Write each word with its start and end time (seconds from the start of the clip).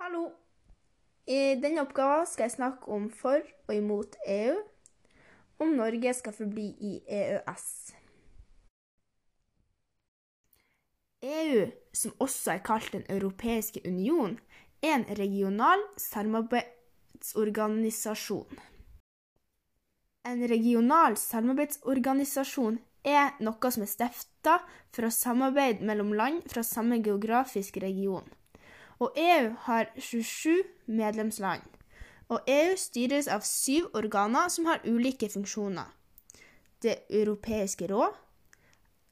Hallo. 0.00 0.30
I 1.28 1.60
denne 1.60 1.82
oppgaven 1.84 2.24
skal 2.24 2.46
jeg 2.46 2.54
snakke 2.54 2.88
om 2.88 3.10
for 3.12 3.44
og 3.68 3.72
imot 3.74 4.14
EU, 4.32 4.54
om 5.60 5.74
Norge 5.76 6.14
skal 6.16 6.32
forbli 6.32 6.72
i 6.80 7.04
EØS. 7.04 7.92
EU, 11.28 11.68
som 11.92 12.16
også 12.16 12.50
er 12.54 12.64
kalt 12.64 12.96
Den 12.96 13.04
europeiske 13.12 13.84
union, 13.84 14.40
er 14.80 14.94
en 14.94 15.04
regional 15.20 15.84
samarbeidsorganisasjon. 16.00 18.48
En 20.32 20.40
regional 20.48 21.20
samarbeidsorganisasjon 21.20 22.80
er 23.04 23.36
noe 23.44 23.68
som 23.68 23.84
er 23.84 23.92
stifta 23.98 24.64
for 24.96 25.04
å 25.04 25.12
samarbeide 25.12 25.84
mellom 25.84 26.16
land 26.16 26.40
fra 26.48 26.64
samme 26.64 27.04
geografiske 27.04 27.84
region. 27.84 28.39
Og 29.00 29.12
EU 29.16 29.54
har 29.66 29.92
27 29.98 30.62
medlemsland. 30.86 31.62
Og 32.28 32.40
EU 32.46 32.76
styres 32.76 33.28
av 33.28 33.40
syv 33.46 33.88
organer 33.96 34.48
som 34.52 34.68
har 34.68 34.84
ulike 34.84 35.28
funksjoner. 35.32 35.88
Det 36.82 36.96
europeiske 37.10 37.88
råd, 37.90 38.12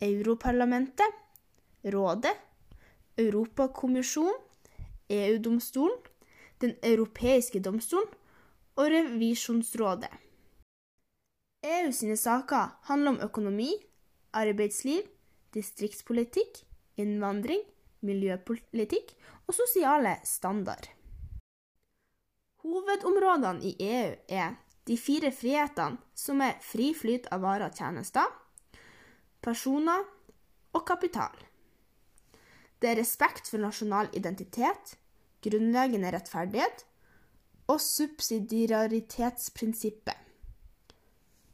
Europarlamentet, 0.01 1.25
Rådet, 1.85 2.37
Europakommisjonen, 3.19 4.39
EU-domstolen, 5.11 5.99
Den 6.61 6.75
europeiske 6.83 7.61
domstolen 7.63 8.09
og 8.77 8.91
Revisjonsrådet. 8.91 10.11
EU 11.65 11.93
sine 11.93 12.17
saker 12.17 12.79
handler 12.83 13.11
om 13.11 13.21
økonomi, 13.23 13.69
arbeidsliv, 14.33 15.03
distriktspolitikk, 15.55 16.65
innvandring, 16.97 17.63
miljøpolitikk 18.01 19.15
og 19.49 19.55
sosiale 19.57 20.19
standard. 20.29 20.85
Hovedområdene 22.63 23.65
i 23.65 23.77
EU 23.81 24.15
er 24.29 24.55
de 24.89 24.97
fire 25.01 25.33
frihetene, 25.33 25.97
som 26.15 26.41
er 26.45 26.55
fri 26.65 26.95
flyt 26.97 27.27
av 27.33 27.41
varer 27.45 27.67
og 27.69 27.75
tjenester, 27.77 28.27
personer 29.45 30.05
og 30.77 30.87
kapital. 30.89 31.37
Det 32.79 32.89
er 32.93 32.97
respekt 33.01 33.49
for 33.51 33.59
nasjonal 33.63 34.09
identitet, 34.17 34.97
grunnleggende 35.43 36.13
rettferdighet 36.15 36.85
og 37.69 37.81
subsidiaritetsprinsippet. 37.83 40.17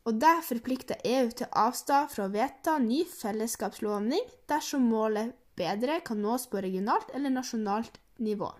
Og 0.04 0.12
det 0.20 0.44
forplikter 0.44 1.00
EU 1.08 1.30
til 1.32 1.46
å 1.48 1.56
avstå 1.70 2.06
fra 2.12 2.24
å 2.26 2.32
vedta 2.32 2.78
ny 2.82 3.04
fellesskapslovgivning 3.08 4.24
dersom 4.50 4.82
målet 4.90 5.32
bedre 5.56 6.00
kan 6.04 6.22
nås 6.22 6.46
på 6.50 6.60
regionalt 6.60 7.10
eller 7.14 7.30
nasjonalt 7.30 7.98
nivå. 8.18 8.50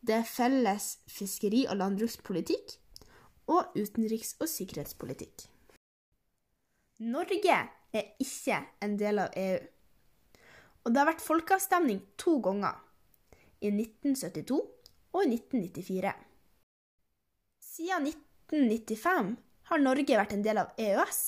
Det 0.00 0.14
er 0.14 0.28
felles 0.28 0.98
fiskeri- 1.10 1.66
og 1.70 1.80
landbrukspolitikk 1.80 2.76
og 3.50 3.74
utenriks- 3.74 4.36
og 4.40 4.48
sikkerhetspolitikk. 4.50 5.46
Norge 6.98 7.56
er 7.92 8.12
ikke 8.22 8.60
en 8.82 8.96
del 8.96 9.18
av 9.24 9.34
EU. 9.36 9.58
Og 10.86 10.92
det 10.92 11.00
har 11.00 11.08
vært 11.10 11.24
folkeavstemning 11.24 12.00
to 12.16 12.38
ganger, 12.44 12.76
i 13.60 13.72
1972 13.72 14.60
og 15.16 15.22
i 15.24 15.30
1994. 15.32 16.12
Siden 17.64 18.06
1995 18.06 19.32
har 19.70 19.82
Norge 19.82 20.18
vært 20.20 20.36
en 20.36 20.44
del 20.44 20.60
av 20.62 20.76
EØS, 20.78 21.22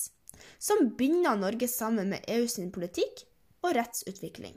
som 0.62 0.92
binder 0.98 1.40
Norge 1.40 1.66
sammen 1.68 2.12
med 2.12 2.28
EU 2.30 2.46
sin 2.46 2.70
politikk 2.72 3.24
og 3.64 3.74
rettsutvikling. 3.76 4.56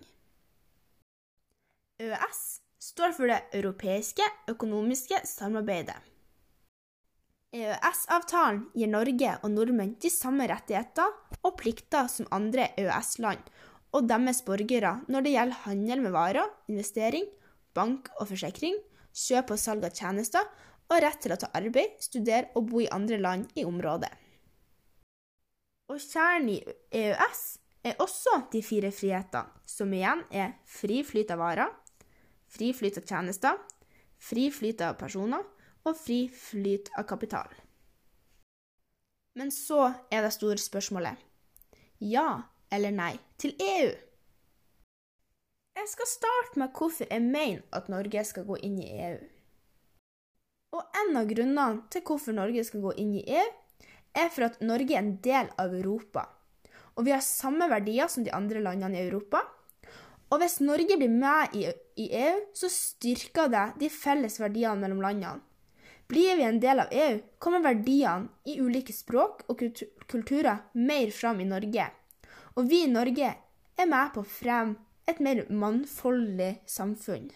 EØS 2.01 2.41
står 2.81 3.13
for 3.17 3.29
det 3.29 3.41
europeiske 3.57 4.25
økonomiske 4.49 5.21
samarbeidet. 5.29 5.97
EØS-avtalen 7.51 8.61
gir 8.79 8.87
Norge 8.87 9.33
og 9.43 9.51
nordmenn 9.51 9.97
de 9.99 10.09
samme 10.09 10.47
rettigheter 10.47 11.11
og 11.43 11.57
plikter 11.59 12.07
som 12.07 12.29
andre 12.31 12.69
EØS-land 12.79 13.43
og 13.91 14.07
deres 14.07 14.39
borgere 14.47 14.93
når 15.11 15.25
det 15.25 15.33
gjelder 15.35 15.63
handel 15.65 16.03
med 16.05 16.15
varer, 16.15 16.47
investering, 16.71 17.27
bank 17.75 18.07
og 18.17 18.29
forsikring, 18.31 18.77
kjøp 19.11 19.51
og 19.51 19.59
salg 19.59 19.83
av 19.83 19.95
tjenester 19.95 20.47
og 20.91 20.99
rett 21.03 21.19
til 21.23 21.35
å 21.35 21.39
ta 21.39 21.51
arbeid, 21.55 21.99
studere 22.03 22.51
og 22.55 22.71
bo 22.71 22.81
i 22.83 22.89
andre 22.91 23.19
land 23.19 23.51
i 23.59 23.67
området. 23.67 24.11
Og 25.91 25.99
kjernen 25.99 26.53
i 26.55 26.59
EØS 26.95 27.43
er 27.83 27.97
også 28.01 28.43
de 28.53 28.61
fire 28.65 28.91
frihetene, 28.93 29.49
som 29.65 29.93
igjen 29.93 30.23
er 30.29 30.53
fri 30.69 31.01
flyt 31.05 31.31
av 31.33 31.41
varer, 31.41 31.71
fri 32.51 32.71
flyt 32.77 32.99
av 33.01 33.07
tjenester, 33.07 33.57
fri 34.21 34.49
flyt 34.53 34.83
av 34.85 34.99
personer 34.99 35.43
og 35.87 35.97
fri 35.97 36.25
flyt 36.29 36.91
av 36.97 37.07
kapital. 37.09 37.49
Men 39.39 39.51
så 39.55 39.93
er 40.11 40.25
det 40.25 40.33
store 40.35 40.59
spørsmålet 40.59 41.27
ja 42.01 42.43
eller 42.73 42.93
nei 42.93 43.13
til 43.39 43.53
EU? 43.61 43.91
Jeg 45.77 45.87
skal 45.87 46.09
starte 46.09 46.59
med 46.59 46.73
hvorfor 46.75 47.07
jeg 47.07 47.23
mener 47.23 47.61
at 47.73 47.87
Norge 47.89 48.23
skal 48.27 48.45
gå 48.45 48.57
inn 48.67 48.77
i 48.81 48.89
EU. 48.91 49.21
Og 50.75 50.99
en 51.01 51.17
av 51.19 51.29
grunnene 51.29 51.85
til 51.91 52.03
hvorfor 52.07 52.35
Norge 52.35 52.63
skal 52.67 52.83
gå 52.83 52.93
inn 53.01 53.15
i 53.19 53.23
EU, 53.39 53.47
er 54.11 54.27
for 54.31 54.49
at 54.49 54.59
Norge 54.63 54.95
er 54.95 54.99
en 54.99 55.15
del 55.23 55.49
av 55.59 55.73
Europa. 55.75 56.25
Og 56.97 57.07
vi 57.07 57.13
har 57.15 57.23
samme 57.25 57.67
verdier 57.71 58.09
som 58.11 58.25
de 58.25 58.33
andre 58.35 58.61
landene 58.63 58.99
i 58.99 59.05
Europa. 59.07 59.43
Og 60.31 60.39
hvis 60.39 60.59
Norge 60.63 60.95
blir 60.99 61.11
med 61.11 61.55
i 61.55 61.65
EU, 62.07 62.35
så 62.55 62.69
styrker 62.71 63.51
det 63.51 63.65
de 63.81 63.89
felles 63.91 64.39
verdiene 64.39 64.79
mellom 64.79 65.01
landene. 65.03 65.41
Blir 66.11 66.35
vi 66.35 66.43
en 66.43 66.59
del 66.59 66.81
av 66.83 66.91
EU, 66.91 67.19
kommer 67.39 67.63
verdiene 67.63 68.27
i 68.43 68.57
ulike 68.59 68.91
språk 68.91 69.45
og 69.47 69.61
kulturer 70.11 70.65
mer 70.75 71.11
fram 71.15 71.39
i 71.39 71.47
Norge. 71.47 71.85
Og 72.59 72.67
vi 72.67 72.81
i 72.83 72.91
Norge 72.91 73.29
er 73.79 73.87
med 73.87 74.11
på 74.11 74.23
å 74.23 74.27
fremme 74.27 74.75
et 75.07 75.21
mer 75.23 75.45
mangfoldig 75.47 76.51
samfunn. 76.67 77.29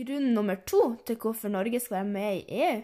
Grunn 0.00 0.30
nummer 0.32 0.56
to 0.64 0.80
til 1.04 1.18
hvorfor 1.20 1.52
Norge 1.52 1.80
skal 1.82 2.00
være 2.00 2.12
med 2.14 2.38
i 2.38 2.60
EU, 2.64 2.80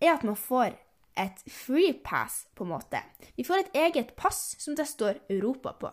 er 0.00 0.14
at 0.14 0.24
man 0.24 0.38
får 0.40 0.78
et 1.20 1.42
free 1.52 1.94
pass, 2.04 2.46
på 2.54 2.64
en 2.64 2.72
måte. 2.74 3.00
Vi 3.36 3.44
får 3.46 3.64
et 3.64 3.76
eget 3.86 4.14
pass 4.16 4.54
som 4.58 4.76
det 4.78 4.88
står 4.88 5.20
Europa 5.30 5.74
på. 5.80 5.90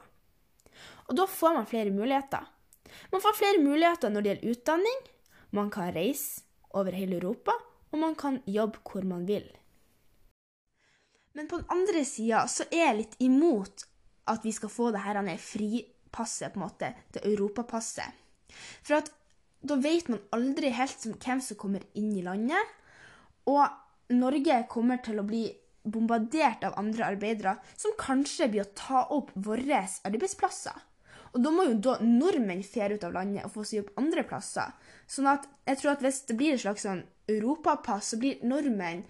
Og 1.08 1.16
da 1.18 1.28
får 1.30 1.56
man 1.56 1.70
flere 1.70 1.94
muligheter. 1.94 2.46
Man 3.12 3.24
får 3.24 3.38
flere 3.38 3.64
muligheter 3.64 4.12
når 4.12 4.24
det 4.24 4.32
gjelder 4.32 4.56
utdanning, 4.56 5.00
man 5.56 5.70
kan 5.72 5.94
reise 5.96 6.44
over 6.76 6.96
hele 6.96 7.20
Europa, 7.20 7.54
og 7.92 8.00
man 8.00 8.16
kan 8.16 8.42
jobbe 8.48 8.82
hvor 8.84 9.06
man 9.08 9.28
vil. 9.28 9.46
Men 11.34 11.48
på 11.48 11.60
den 11.62 11.70
andre 11.72 12.04
sida 12.06 12.46
så 12.50 12.66
er 12.72 12.88
jeg 12.90 12.98
litt 13.02 13.20
imot 13.24 13.86
at 14.28 14.44
vi 14.44 14.52
skal 14.52 14.72
få 14.72 14.90
det 14.92 15.04
her 15.06 15.20
fripasset, 15.38 16.54
på 16.54 16.60
en 16.60 16.66
måte, 16.66 16.94
det 17.14 17.24
europapasset. 17.24 18.10
For 18.84 18.98
at 19.00 19.12
da 19.68 19.78
vet 19.82 20.10
man 20.10 20.24
aldri 20.36 20.72
helt 20.74 21.06
hvem 21.06 21.42
som 21.44 21.60
kommer 21.60 21.84
inn 21.98 22.12
i 22.18 22.24
landet. 22.26 22.74
Og 23.48 23.64
Norge 24.14 24.62
kommer 24.72 25.02
til 25.04 25.20
å 25.20 25.26
bli 25.28 25.46
bombardert 25.88 26.64
av 26.68 26.78
andre 26.80 27.08
arbeidere 27.12 27.56
som 27.76 27.96
kanskje 28.00 28.50
blir 28.52 28.64
å 28.64 28.74
ta 28.76 29.04
opp 29.14 29.34
våre 29.36 29.82
arbeidsplasser. 30.08 30.76
Og 31.36 31.44
da 31.44 31.52
må 31.52 31.68
jo 31.68 31.76
da 31.84 31.98
nordmenn 32.02 32.64
fære 32.66 32.98
ut 32.98 33.06
av 33.06 33.16
landet 33.18 33.46
og 33.46 33.54
få 33.54 33.66
seg 33.68 33.82
jobb 33.82 34.00
andre 34.02 34.24
plasser. 34.28 34.72
Sånn 35.12 35.28
at 35.30 35.48
jeg 35.68 35.82
tror 35.82 35.94
at 35.94 36.04
hvis 36.06 36.22
det 36.30 36.38
blir 36.40 36.56
et 36.56 36.64
slags 36.64 36.86
sånn 36.88 37.04
europapass, 37.30 38.14
så 38.14 38.20
blir 38.22 38.44
nordmenn 38.48 39.04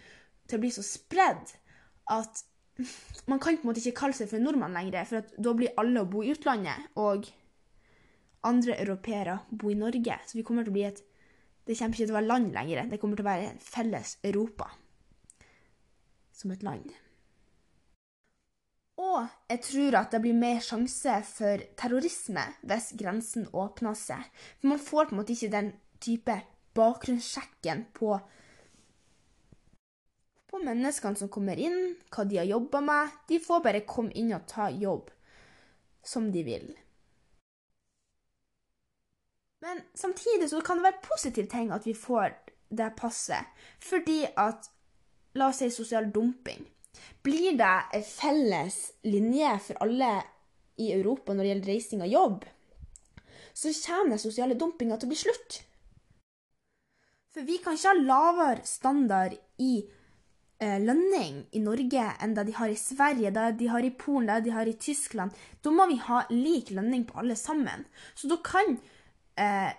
til 0.49 0.57
å 0.57 0.63
bli 0.63 0.71
så 0.73 0.83
spredd 0.85 1.53
at 2.13 2.41
man 3.29 3.41
kan 3.41 3.57
på 3.57 3.65
en 3.65 3.69
måte 3.71 3.81
ikke 3.81 3.99
kalle 4.01 4.17
seg 4.17 4.29
for 4.31 4.41
nordmann 4.41 4.75
lenger, 4.77 5.05
for 5.09 5.29
da 5.37 5.53
blir 5.57 5.77
alle 5.81 6.03
å 6.03 6.09
bo 6.09 6.23
i 6.23 6.33
utlandet, 6.33 6.89
og 6.97 7.29
andre 8.45 8.77
europeere 8.83 9.39
bo 9.49 9.71
i 9.73 9.77
Norge. 9.77 10.19
Så 10.29 10.37
vi 10.37 10.45
kommer 10.45 10.65
til 10.65 10.73
å 10.73 10.79
bli 10.79 10.89
et 10.89 11.05
Det 11.67 11.75
kommer 11.75 11.97
ikke 11.97 12.05
til 12.05 12.13
å 12.13 12.15
være 12.15 12.29
land 12.29 12.53
lenger, 12.55 12.85
det 12.87 12.99
kommer 13.01 13.19
til 13.19 13.25
å 13.25 13.27
være 13.27 13.47
felles 13.59 14.13
Europa 14.23 14.69
som 16.37 16.53
et 16.53 16.63
land. 16.65 16.93
Og 18.97 19.27
jeg 19.49 19.61
tror 19.61 19.99
at 19.99 20.13
det 20.13 20.21
blir 20.23 20.37
mer 20.37 20.61
sjanse 20.65 21.19
for 21.29 21.61
terrorisme 21.77 22.43
hvis 22.65 22.93
grensen 22.97 23.45
åpner 23.53 23.97
seg. 23.97 24.23
For 24.57 24.71
man 24.73 24.81
får 24.81 25.09
på 25.09 25.15
en 25.15 25.21
måte 25.21 25.35
ikke 25.35 25.53
den 25.53 25.69
type 26.01 26.37
bakgrunnssjekken 26.77 27.85
på, 27.97 28.17
på 30.49 30.63
menneskene 30.65 31.19
som 31.19 31.29
kommer 31.33 31.61
inn, 31.61 31.95
hva 32.13 32.25
de 32.25 32.41
har 32.41 32.49
jobba 32.49 32.81
med. 32.85 33.13
De 33.29 33.41
får 33.41 33.63
bare 33.65 33.85
komme 33.89 34.13
inn 34.17 34.33
og 34.37 34.49
ta 34.49 34.69
jobb 34.73 35.13
som 36.05 36.31
de 36.33 36.45
vil. 36.47 36.67
Men 39.61 39.81
samtidig 39.97 40.49
så 40.49 40.61
kan 40.61 40.77
det 40.77 40.89
være 40.89 41.05
positive 41.05 41.49
ting 41.49 41.73
at 41.73 41.85
vi 41.85 41.93
får 41.97 42.33
det 42.69 42.91
passet, 42.97 43.45
fordi 43.81 44.25
at 44.37 44.69
La 45.37 45.51
oss 45.51 45.61
si 45.61 45.69
sosial 45.71 46.09
dumping. 46.13 46.65
Blir 47.23 47.57
det 47.59 47.75
en 47.93 48.05
felles 48.05 48.77
linje 49.05 49.51
for 49.67 49.83
alle 49.85 50.11
i 50.81 50.91
Europa 50.93 51.33
når 51.33 51.43
det 51.43 51.51
gjelder 51.51 51.71
reising 51.71 52.03
og 52.05 52.13
jobb, 52.13 52.45
så 53.57 53.73
kommer 53.85 54.13
den 54.13 54.21
sosiale 54.21 54.57
dumpinga 54.57 54.97
til 54.97 55.09
å 55.09 55.13
bli 55.13 55.19
slutt. 55.19 55.61
For 57.33 57.45
vi 57.45 57.57
kan 57.61 57.77
ikke 57.77 57.93
ha 57.93 58.01
lavere 58.01 58.65
standard 58.65 59.33
i 59.61 59.73
eh, 59.81 60.77
lønning 60.81 61.43
i 61.57 61.61
Norge 61.61 62.05
enn 62.21 62.35
det 62.37 62.47
de 62.49 62.55
har 62.57 62.73
i 62.73 62.77
Sverige, 62.77 63.33
det 63.33 63.47
de 63.59 63.69
har 63.73 63.85
i 63.85 63.93
Polen, 63.93 64.29
det 64.29 64.47
de 64.47 64.53
har 64.53 64.69
i 64.69 64.77
Tyskland. 64.77 65.33
Da 65.61 65.73
må 65.73 65.87
vi 65.89 65.99
ha 66.05 66.23
lik 66.33 66.71
lønning 66.73 67.07
på 67.09 67.17
alle 67.21 67.37
sammen. 67.37 67.85
Så 68.15 68.29
da 68.31 68.39
kan 68.45 68.77
eh, 69.37 69.73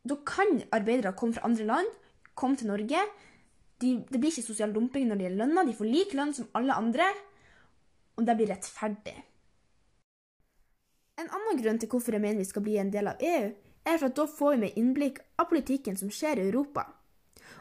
Da 0.00 0.16
kan 0.24 0.62
arbeidere 0.72 1.12
komme 1.12 1.36
fra 1.36 1.44
andre 1.44 1.64
land, 1.68 1.88
komme 2.34 2.56
til 2.56 2.70
Norge. 2.70 3.02
De, 3.80 3.96
det 4.10 4.20
blir 4.20 4.30
ikke 4.30 4.44
sosial 4.44 4.72
dumping 4.74 5.08
når 5.08 5.18
det 5.18 5.26
gjelder 5.26 5.42
lønna. 5.44 5.64
De 5.64 5.76
får 5.76 5.88
lik 5.88 6.14
lønn 6.16 6.34
som 6.36 6.50
alle 6.58 6.76
andre, 6.76 7.08
og 8.18 8.26
det 8.28 8.36
blir 8.36 8.52
rettferdig. 8.52 9.16
En 11.20 11.28
annen 11.28 11.58
grunn 11.60 11.80
til 11.80 11.90
hvorfor 11.92 12.16
jeg 12.16 12.24
mener 12.24 12.40
vi 12.40 12.48
skal 12.48 12.64
bli 12.64 12.78
en 12.80 12.92
del 12.92 13.10
av 13.10 13.20
EU, 13.24 13.50
er 13.84 13.96
for 13.96 14.08
at 14.10 14.16
da 14.16 14.26
får 14.28 14.54
vi 14.54 14.62
med 14.64 14.78
innblikk 14.80 15.20
av 15.40 15.48
politikken 15.50 15.96
som 15.96 16.12
skjer 16.12 16.40
i 16.40 16.48
Europa. 16.48 16.86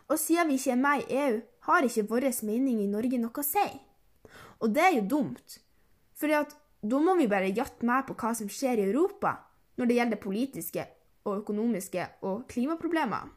Og 0.10 0.20
siden 0.20 0.52
vi 0.52 0.60
ikke 0.60 0.76
er 0.76 0.82
med 0.84 1.04
i 1.04 1.18
EU, 1.24 1.40
har 1.70 1.86
ikke 1.86 2.08
vår 2.10 2.30
mening 2.48 2.82
i 2.84 2.92
Norge 2.92 3.20
noe 3.20 3.44
å 3.44 3.46
si. 3.46 3.68
Og 4.60 4.72
det 4.76 4.84
er 4.84 4.96
jo 4.98 5.08
dumt, 5.16 5.60
for 6.16 6.32
da 6.32 7.00
må 7.04 7.16
vi 7.16 7.28
bare 7.32 7.52
jatte 7.52 7.86
med 7.86 8.08
på 8.08 8.16
hva 8.20 8.34
som 8.36 8.50
skjer 8.52 8.80
i 8.80 8.88
Europa 8.90 9.36
når 9.80 9.88
det 9.88 9.96
gjelder 9.96 10.24
politiske 10.24 10.86
og 11.28 11.42
økonomiske 11.42 12.08
og 12.28 12.48
klimaproblemer. 12.52 13.28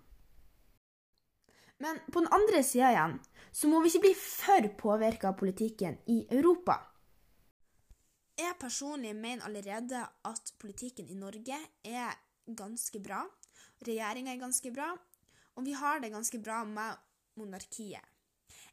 Men 1.82 1.98
på 2.12 2.22
den 2.22 2.30
andre 2.30 2.62
sida 2.62 2.92
igjen 2.92 3.18
så 3.52 3.68
må 3.68 3.82
vi 3.82 3.90
ikke 3.90 4.06
bli 4.06 4.14
for 4.16 4.68
påvirka 4.78 5.32
av 5.32 5.38
politikken 5.40 5.98
i 6.12 6.22
Europa. 6.30 6.78
Jeg 8.38 8.56
personlig 8.60 9.12
mener 9.18 9.44
allerede 9.44 10.00
at 10.28 10.52
politikken 10.62 11.10
i 11.10 11.18
Norge 11.18 11.58
er 11.84 12.14
ganske 12.46 13.00
bra. 13.02 13.24
Regjeringa 13.84 14.32
er 14.32 14.40
ganske 14.40 14.70
bra, 14.72 14.92
og 15.58 15.66
vi 15.66 15.74
har 15.76 16.00
det 16.00 16.12
ganske 16.14 16.38
bra 16.40 16.62
med 16.64 17.02
monarkiet. 17.36 18.06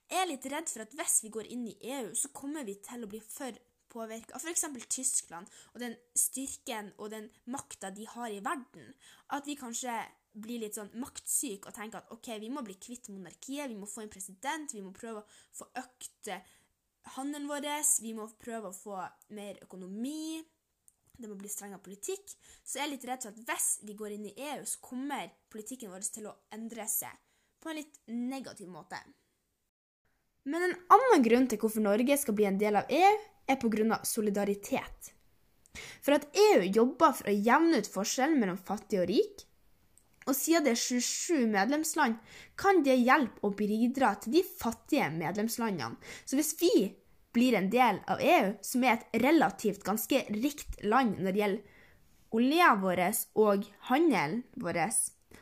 Jeg 0.10 0.24
er 0.24 0.30
litt 0.30 0.46
redd 0.50 0.70
for 0.72 0.86
at 0.86 0.94
hvis 0.98 1.20
vi 1.26 1.34
går 1.34 1.50
inn 1.54 1.68
i 1.70 1.76
EU, 1.98 2.14
så 2.18 2.32
kommer 2.34 2.66
vi 2.66 2.78
til 2.86 3.04
å 3.06 3.10
bli 3.10 3.20
for 3.26 3.58
påvirka 3.90 4.38
av 4.38 4.46
f.eks. 4.46 4.66
Tyskland 4.90 5.50
og 5.74 5.82
den 5.82 5.98
styrken 6.18 6.94
og 6.98 7.12
den 7.14 7.30
makta 7.50 7.92
de 7.94 8.08
har 8.10 8.30
i 8.34 8.42
verden. 8.46 8.94
At 9.34 9.50
vi 9.50 9.58
kanskje 9.58 9.98
blir 10.34 10.62
litt 10.62 10.78
sånn 10.78 10.92
maktsyk 11.02 11.68
og 11.68 11.76
tenker 11.76 12.02
at 12.02 12.12
OK, 12.14 12.31
vi 12.42 12.52
må 12.54 12.64
bli 12.66 12.76
kvitt 12.80 13.10
monarkiet, 13.12 13.70
vi 13.72 13.78
må 13.80 13.90
få 13.90 14.04
en 14.06 14.14
president, 14.14 14.74
vi 14.74 14.84
må 14.86 14.94
prøve 14.96 15.24
å 15.24 15.28
få 15.58 15.70
økt 15.80 16.31
handelen 17.16 17.50
vår, 17.50 17.68
vi 18.04 18.14
må 18.14 18.28
prøve 18.42 18.70
å 18.70 18.76
få 18.76 19.00
mer 19.36 19.60
økonomi, 19.66 20.42
det 21.20 21.28
må 21.28 21.36
bli 21.40 21.52
strengere 21.52 21.84
politikk. 21.84 22.31
Så 22.64 22.80
jeg 22.80 22.86
er 22.86 22.94
litt 22.94 23.08
redd 23.08 23.26
for 23.26 23.34
at 23.34 23.42
hvis 23.50 23.70
vi 23.88 23.96
går 23.98 24.16
inn 24.16 24.30
i 24.30 24.36
EU, 24.52 24.62
så 24.64 24.84
kommer 24.84 25.34
politikken 25.52 25.92
vår 25.92 26.08
til 26.08 26.30
å 26.30 26.38
endre 26.56 26.86
seg 26.88 27.16
på 27.60 27.72
en 27.72 27.80
litt 27.82 28.00
negativ 28.08 28.70
måte. 28.72 29.00
Men 30.48 30.70
en 30.70 30.78
annen 30.96 31.25
grunn 31.25 31.50
til 31.52 31.60
hvorfor 31.60 31.84
Norge 31.84 32.16
skal 32.18 32.38
bli 32.38 32.48
en 32.48 32.60
del 32.62 32.80
av 32.80 32.88
EU, 32.88 33.16
er 33.50 33.58
pga. 33.60 34.00
solidaritet. 34.06 35.12
For 36.06 36.16
at 36.16 36.28
EU 36.38 36.64
jobber 36.70 37.14
for 37.18 37.30
å 37.30 37.36
jevne 37.36 37.82
ut 37.82 37.90
forskjellen 37.90 38.40
mellom 38.40 38.58
fattig 38.58 39.02
og 39.02 39.10
rik, 39.10 39.44
og 40.30 40.38
siden 40.38 40.68
det 40.68 40.76
er 40.76 40.81
27 40.81 41.48
medlemsland, 41.50 42.18
kan 42.60 42.84
det 42.86 43.00
hjelpe 43.02 43.42
å 43.46 43.54
bidra 43.58 44.14
til 44.22 44.38
de 44.38 44.44
fattige 44.46 45.10
medlemslandene. 45.14 45.98
Så 46.26 46.38
hvis 46.38 46.54
vi 46.62 46.74
blir 47.34 47.58
en 47.58 47.70
del 47.74 48.02
av 48.10 48.22
EU, 48.22 48.54
som 48.66 48.86
er 48.86 48.98
et 48.98 49.22
relativt 49.26 49.86
ganske 49.86 50.24
rikt 50.34 50.81
land 50.86 51.20
når 51.20 51.31
det 51.31 51.44
gjelder 51.44 51.76
olja 52.38 52.76
vår 52.78 53.02
og 53.42 53.66
handelen 53.90 54.44
vår, 54.62 54.81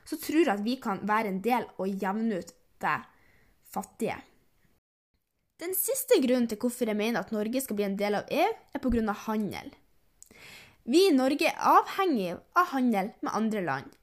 så 0.07 0.19
tror 0.23 0.41
jeg 0.43 0.53
at 0.53 0.63
vi 0.63 0.77
kan 0.83 1.03
være 1.07 1.33
en 1.33 1.43
del 1.43 1.67
og 1.77 1.91
jevne 2.03 2.39
ut 2.39 2.53
det 2.83 2.97
fattige. 3.67 4.19
Den 5.57 5.73
siste 5.73 6.19
grunnen 6.21 6.45
til 6.47 6.59
hvorfor 6.61 6.87
jeg 6.87 6.99
mener 6.99 7.23
at 7.23 7.33
Norge 7.33 7.63
skal 7.63 7.79
bli 7.79 7.87
en 7.87 7.97
del 7.97 8.19
av 8.19 8.29
EU, 8.29 8.49
er 8.73 8.81
pga. 8.83 9.13
handel. 9.25 9.71
Vi 10.87 11.07
i 11.07 11.15
Norge 11.15 11.49
er 11.49 11.57
avhengig 11.57 12.35
av 12.55 12.69
handel 12.71 13.09
med 13.25 13.33
andre 13.33 13.63
land, 13.65 13.96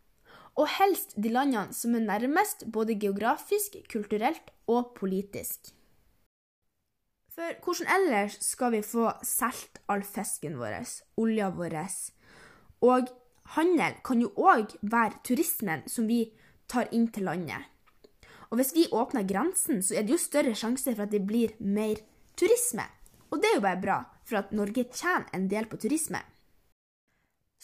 og 0.54 0.68
helst 0.76 1.16
de 1.18 1.32
landene 1.34 1.74
som 1.74 1.96
er 1.98 2.04
nærmest 2.06 2.66
både 2.72 2.98
geografisk, 3.00 3.76
kulturelt 3.90 4.52
og 4.70 4.94
politisk. 4.98 5.72
For 7.34 7.56
hvordan 7.64 7.90
ellers 7.90 8.38
skal 8.46 8.76
vi 8.76 8.82
få 8.86 9.08
solgt 9.26 9.80
all 9.90 10.04
fisken 10.06 10.58
vår, 10.60 10.76
olja 11.18 11.50
vår? 11.50 11.74
Og 12.86 13.10
handel 13.56 13.96
kan 14.06 14.22
jo 14.22 14.30
òg 14.38 14.76
være 14.82 15.18
turismen 15.26 15.82
som 15.90 16.06
vi 16.06 16.28
tar 16.70 16.92
inn 16.94 17.08
til 17.10 17.26
landet. 17.26 17.66
Og 18.50 18.60
hvis 18.60 18.74
vi 18.76 18.86
åpner 18.94 19.26
grensen, 19.26 19.82
så 19.82 19.98
er 19.98 20.06
det 20.06 20.14
jo 20.14 20.20
større 20.22 20.54
sjanse 20.54 20.94
for 20.94 21.08
at 21.08 21.10
det 21.10 21.24
blir 21.26 21.56
mer 21.58 21.98
turisme. 22.38 22.86
Og 23.32 23.42
det 23.42 23.50
er 23.50 23.58
jo 23.58 23.66
bare 23.66 23.82
bra, 23.82 23.98
for 24.22 24.38
at 24.38 24.54
Norge 24.54 24.86
tjener 24.94 25.26
en 25.34 25.48
del 25.50 25.66
på 25.66 25.80
turisme. 25.82 26.20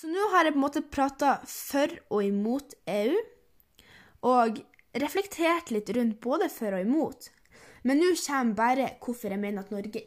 Så 0.00 0.08
nå 0.08 0.30
har 0.32 0.46
jeg 0.46 0.54
på 0.54 0.56
en 0.56 0.62
måte 0.62 0.80
prata 0.88 1.30
for 1.44 1.92
og 2.08 2.22
imot 2.24 2.72
EU, 2.88 3.18
og 4.24 4.62
reflektert 4.96 5.68
litt 5.74 5.92
rundt 5.92 6.16
både 6.24 6.48
for 6.48 6.72
og 6.72 6.86
imot. 6.86 7.28
Men 7.84 8.00
nå 8.00 8.14
kommer 8.22 8.56
bare 8.56 8.86
hvorfor 9.04 9.34
jeg 9.34 9.42
mener 9.42 9.60
at 9.60 9.74
Norge 9.74 10.06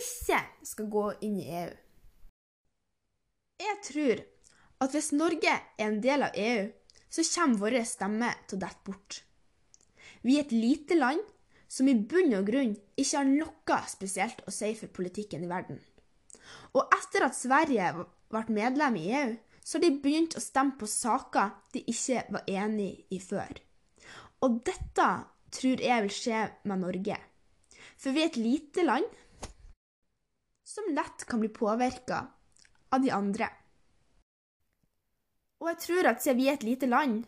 ikke 0.00 0.40
skal 0.64 0.88
gå 0.96 1.04
inn 1.28 1.36
i 1.42 1.46
EU. 1.60 1.76
Jeg 3.60 3.78
tror 3.90 4.24
at 4.86 4.96
hvis 4.96 5.12
Norge 5.12 5.52
er 5.52 5.86
en 5.90 6.00
del 6.00 6.24
av 6.24 6.40
EU, 6.48 6.66
så 7.12 7.28
kommer 7.34 7.66
vår 7.66 7.80
stemme 7.84 8.32
til 8.46 8.56
å 8.56 8.64
dette 8.64 8.84
bort. 8.88 9.22
Vi 10.24 10.38
er 10.38 10.46
et 10.46 10.56
lite 10.56 10.96
land 10.96 11.20
som 11.68 11.88
i 11.90 12.00
bunn 12.00 12.32
og 12.38 12.48
grunn 12.48 12.78
ikke 12.96 13.18
har 13.20 13.28
noe 13.28 13.82
spesielt 13.92 14.40
å 14.48 14.54
si 14.54 14.72
for 14.78 14.88
politikken 14.88 15.44
i 15.44 15.52
verden. 15.52 15.82
Og 16.72 16.88
etter 16.96 17.28
at 17.28 17.36
Sverige 17.36 17.92
ble 18.32 18.44
medlem 18.54 18.96
i 19.00 19.06
EU, 19.20 19.36
så 19.64 19.80
de 19.82 19.90
begynt 20.02 20.36
å 20.36 20.42
stemme 20.42 20.78
på 20.80 20.88
saker 20.88 21.52
de 21.74 21.82
ikke 21.92 22.24
var 22.32 22.46
enig 22.48 22.92
i 23.12 23.20
før. 23.20 23.60
Og 24.44 24.60
dette 24.64 25.08
tror 25.52 25.82
jeg 25.82 26.04
vil 26.04 26.14
skje 26.14 26.42
med 26.68 26.84
Norge. 26.84 27.16
For 27.98 28.14
vi 28.14 28.22
er 28.22 28.30
et 28.30 28.40
lite 28.40 28.84
land 28.86 29.08
som 30.68 30.92
lett 30.94 31.24
kan 31.28 31.40
bli 31.42 31.50
påvirka 31.52 32.20
av 32.92 33.02
de 33.02 33.10
andre. 33.12 33.48
Og 35.58 35.72
jeg 35.72 35.80
tror 35.84 36.08
at 36.12 36.22
siden 36.22 36.38
vi 36.38 36.48
er 36.48 36.58
et 36.58 36.66
lite 36.66 36.86
land, 36.86 37.24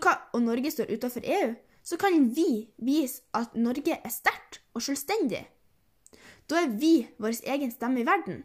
kan, 0.00 0.20
og 0.32 0.44
Norge 0.44 0.70
står 0.70 0.92
utenfor 0.92 1.24
EU, 1.26 1.54
så 1.82 1.98
kan 1.98 2.28
vi 2.36 2.68
vise 2.78 3.24
at 3.34 3.56
Norge 3.58 3.96
er 3.98 4.12
sterkt 4.14 4.60
og 4.72 4.84
selvstendig. 4.86 5.42
Da 6.46 6.62
er 6.62 6.70
vi 6.78 7.08
vår 7.18 7.40
egen 7.50 7.72
stemme 7.74 8.02
i 8.02 8.06
verden. 8.06 8.44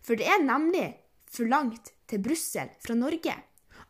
For 0.00 0.16
det 0.16 0.26
er 0.26 0.40
nemlig 0.42 0.88
for 1.32 1.48
langt 1.48 1.92
til 2.08 2.22
Brussel 2.22 2.70
fra 2.84 2.94
Norge. 2.94 3.34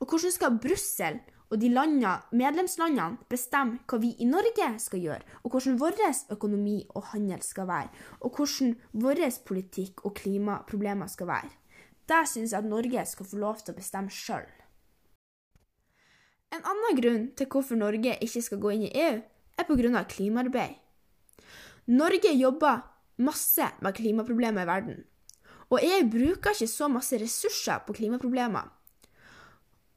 Og 0.00 0.08
hvordan 0.08 0.34
skal 0.34 0.58
Brussel 0.62 1.20
og 1.52 1.60
de 1.60 1.68
landene, 1.68 2.14
medlemslandene 2.32 3.26
bestemme 3.28 3.82
hva 3.84 3.98
vi 4.00 4.14
i 4.24 4.28
Norge 4.28 4.70
skal 4.80 5.02
gjøre, 5.02 5.26
og 5.44 5.52
hvordan 5.52 5.76
vår 5.80 5.98
økonomi 6.32 6.78
og 6.96 7.10
handel 7.12 7.42
skal 7.44 7.68
være, 7.68 7.90
og 8.20 8.36
hvordan 8.36 8.76
vår 8.92 9.20
politikk 9.44 10.06
og 10.06 10.14
klimaproblemer 10.14 11.06
skal 11.06 11.28
være? 11.28 11.50
Det 12.08 12.22
syns 12.28 12.52
jeg 12.52 12.58
at 12.58 12.68
Norge 12.68 13.04
skal 13.06 13.26
få 13.26 13.36
lov 13.36 13.60
til 13.60 13.74
å 13.74 13.76
bestemme 13.76 14.10
sjøl. 14.10 14.48
En 16.52 16.64
annen 16.68 16.98
grunn 16.98 17.28
til 17.36 17.48
hvorfor 17.48 17.76
Norge 17.76 18.16
ikke 18.20 18.42
skal 18.44 18.60
gå 18.60 18.72
inn 18.74 18.88
i 18.88 18.94
EU, 19.04 19.20
er 19.58 19.68
pga. 19.68 20.04
klimaarbeid. 20.08 20.74
Norge 21.86 22.32
jobber 22.32 22.82
masse 23.18 23.68
med 23.80 23.94
klimaproblemer 23.94 24.62
i 24.62 24.66
verden, 24.66 25.04
og 25.72 25.80
EU 25.80 26.06
bruker 26.12 26.52
ikke 26.52 26.68
så 26.68 26.88
masse 26.92 27.16
ressurser 27.20 27.80
på 27.86 27.96
klimaproblemer. 27.96 28.68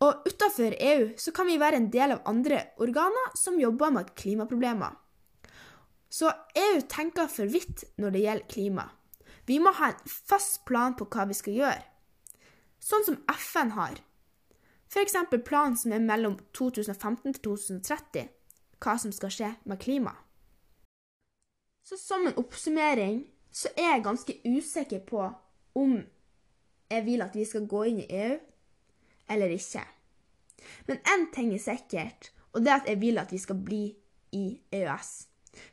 Og 0.05 0.27
utenfor 0.27 0.75
EU 0.79 1.10
så 1.20 1.32
kan 1.36 1.48
vi 1.48 1.60
være 1.60 1.79
en 1.82 1.89
del 1.91 2.15
av 2.15 2.24
andre 2.29 2.62
organer 2.84 3.34
som 3.36 3.60
jobber 3.60 3.91
med 3.96 4.13
klimaproblemer. 4.15 4.96
Så 6.10 6.32
EU 6.55 6.79
tenker 6.91 7.27
for 7.32 7.51
vidt 7.51 7.84
når 8.00 8.15
det 8.15 8.24
gjelder 8.24 8.51
klima. 8.51 8.86
Vi 9.46 9.60
må 9.60 9.74
ha 9.75 9.91
en 9.91 10.10
fast 10.10 10.63
plan 10.65 10.96
på 10.96 11.08
hva 11.12 11.27
vi 11.29 11.36
skal 11.38 11.58
gjøre, 11.60 11.84
sånn 12.82 13.03
som 13.05 13.17
FN 13.36 13.74
har. 13.75 14.00
F.eks. 14.89 15.17
planen 15.46 15.75
som 15.77 15.94
er 15.94 16.01
mellom 16.01 16.38
2015 16.55 17.36
til 17.36 17.41
2030, 17.44 18.29
hva 18.79 18.96
som 19.01 19.13
skal 19.13 19.34
skje 19.34 19.51
med 19.67 19.82
klimaet. 19.82 20.22
Så 21.86 22.00
som 22.01 22.24
en 22.25 22.38
oppsummering 22.41 23.25
så 23.53 23.70
er 23.77 23.91
jeg 23.91 24.05
ganske 24.08 24.36
usikker 24.48 25.03
på 25.05 25.27
om 25.75 26.00
jeg 26.91 27.05
vil 27.05 27.22
at 27.25 27.36
vi 27.36 27.46
skal 27.46 27.67
gå 27.67 27.84
inn 27.89 28.01
i 28.03 28.10
EU 28.10 28.36
eller 29.29 29.53
ikke. 29.53 29.84
Men 30.88 30.98
én 30.98 31.29
ting 31.34 31.53
er 31.53 31.62
sikkert, 31.62 32.32
og 32.53 32.62
det 32.62 32.72
er 32.72 32.82
at 32.82 32.89
jeg 32.89 33.01
vil 33.01 33.17
at 33.17 33.32
vi 33.32 33.38
skal 33.41 33.58
bli 33.62 33.86
i 34.32 34.46
EØS. 34.72 35.15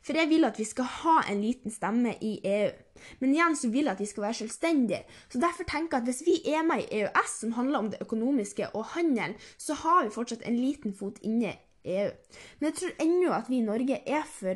For 0.03 0.15
jeg 0.15 0.29
vil 0.29 0.47
at 0.47 0.59
vi 0.59 0.63
skal 0.63 0.87
ha 0.87 1.17
en 1.31 1.41
liten 1.43 1.71
stemme 1.71 2.15
i 2.21 2.37
EU. 2.43 2.71
Men 3.19 3.33
igjen 3.33 3.57
så 3.59 3.69
vil 3.69 3.89
jeg 3.89 3.95
at 3.97 3.99
vi 3.99 4.07
skal 4.07 4.23
være 4.23 4.39
selvstendige. 4.39 5.03
Så 5.29 5.39
derfor 5.39 5.67
tenker 5.67 5.97
jeg 5.97 6.01
at 6.01 6.09
hvis 6.09 6.23
vi 6.25 6.37
er 6.53 6.63
med 6.63 6.85
i 6.85 7.01
EØS, 7.01 7.39
som 7.39 7.51
handler 7.57 7.79
om 7.79 7.89
det 7.91 8.01
økonomiske 8.01 8.69
og 8.69 8.85
handel, 8.95 9.35
så 9.57 9.75
har 9.83 10.03
vi 10.05 10.15
fortsatt 10.15 10.45
en 10.47 10.59
liten 10.59 10.95
fot 10.95 11.19
inne 11.21 11.55
i 11.83 11.97
EU. 11.99 12.11
Men 12.59 12.69
jeg 12.69 12.77
tror 12.79 13.03
ennå 13.03 13.33
at 13.35 13.49
vi 13.49 13.59
i 13.59 13.67
Norge 13.67 13.99
er 14.07 14.23
for 14.27 14.55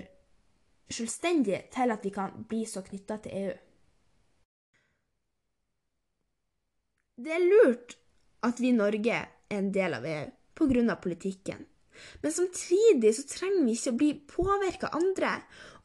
selvstendige 0.90 1.62
til 1.74 1.92
at 1.92 2.04
vi 2.04 2.10
kan 2.16 2.46
bli 2.50 2.66
så 2.66 2.82
knytta 2.82 3.18
til 3.24 3.40
EU. 3.44 3.56
Det 7.18 7.34
er 7.34 7.42
lurt 7.42 7.96
at 8.46 8.60
vi 8.62 8.70
i 8.70 8.78
Norge 8.78 9.24
er 9.24 9.58
en 9.58 9.72
del 9.74 9.98
av 9.98 10.06
EU 10.06 10.28
pga. 10.58 10.96
politikken. 10.96 11.66
Men 12.22 12.32
samtidig 12.32 13.16
så 13.16 13.24
trenger 13.30 13.66
vi 13.66 13.74
ikke 13.74 13.94
å 13.94 13.98
bli 13.98 14.12
påvirka 14.30 14.90
av 14.90 15.00
andre. 15.02 15.32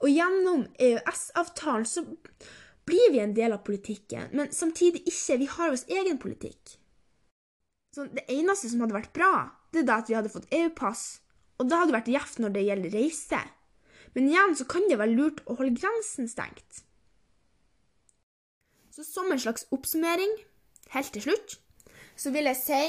Og 0.05 0.13
gjennom 0.13 0.67
EØS-avtalen 0.77 1.89
så 1.89 2.05
blir 2.85 3.13
vi 3.13 3.23
en 3.23 3.35
del 3.35 3.53
av 3.53 3.65
politikken, 3.65 4.29
men 4.33 4.53
samtidig 4.53 5.05
ikke. 5.07 5.39
Vi 5.39 5.47
har 5.47 5.73
vår 5.73 5.85
egen 5.89 6.19
politikk. 6.19 6.77
Så 7.95 8.09
det 8.13 8.25
eneste 8.29 8.69
som 8.69 8.85
hadde 8.85 8.97
vært 8.97 9.17
bra, 9.17 9.53
det 9.73 9.85
er 9.85 9.89
da 9.89 9.99
at 10.01 10.09
vi 10.11 10.17
hadde 10.17 10.33
fått 10.33 10.53
EU-pass. 10.53 11.21
Og 11.61 11.69
da 11.69 11.81
hadde 11.81 11.93
det 11.93 11.99
vært 12.01 12.13
gjevt 12.13 12.41
når 12.43 12.55
det 12.55 12.69
gjelder 12.69 12.97
reise. 12.97 13.43
Men 14.13 14.29
igjen 14.29 14.57
så 14.59 14.65
kan 14.69 14.89
det 14.89 14.99
være 15.01 15.17
lurt 15.17 15.45
å 15.47 15.57
holde 15.57 15.79
grensen 15.81 16.29
stengt. 16.29 16.83
Så 18.93 19.05
som 19.09 19.31
en 19.33 19.41
slags 19.41 19.65
oppsummering, 19.73 20.33
helt 20.95 21.13
til 21.13 21.23
slutt, 21.23 21.59
så 22.17 22.31
vil 22.35 22.49
jeg 22.51 22.59
si 22.61 22.83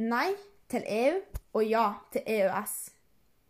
nei 0.00 0.30
til 0.70 0.86
EU 0.86 1.18
og 1.58 1.66
ja 1.66 1.86
til 2.12 2.22
EØS. 2.26 2.76